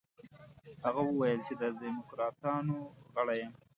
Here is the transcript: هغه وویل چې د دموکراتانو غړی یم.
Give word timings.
هغه 0.83 1.01
وویل 1.09 1.39
چې 1.47 1.53
د 1.61 1.63
دموکراتانو 1.83 2.75
غړی 3.15 3.37
یم. 3.43 3.53